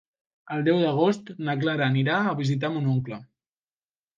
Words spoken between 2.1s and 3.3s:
a visitar mon oncle.